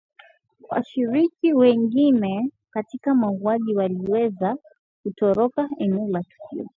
[0.69, 4.57] Washiriki wengine katika mauaji waliweza
[5.03, 6.69] kutoroka eneo la tukio